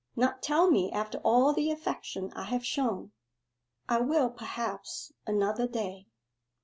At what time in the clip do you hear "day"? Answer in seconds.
5.67-6.07